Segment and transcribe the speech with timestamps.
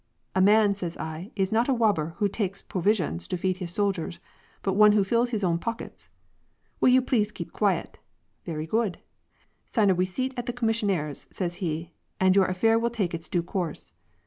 [0.35, 3.57] 'A man,' says I, ^ is not a wobl)er, who takes pwo ^visions to feed
[3.57, 4.19] his soldiers,
[4.63, 6.09] but one who fills his own pockets.'
[6.81, 8.97] —'Will you please keep quiet!'* Vewy good.''
[9.67, 13.13] Sign a we ceipt at the commissioner's,' says he * and your affair will take
[13.13, 13.93] its due course.'